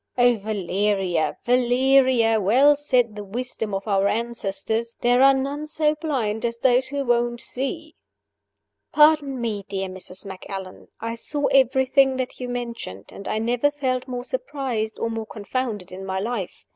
[0.17, 1.37] Oh, Valeria!
[1.43, 2.39] Valeria!
[2.41, 7.05] Well said the wisdom of our ancestors there are none so blind as those who
[7.05, 7.93] won't see."
[8.91, 10.25] "Pardon me, dear Mrs.
[10.25, 15.27] Macallan, I saw everything that you mention, and I never felt more surprised or more
[15.27, 16.65] confounded in my life.